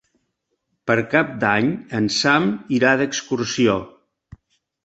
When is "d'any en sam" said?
1.43-2.49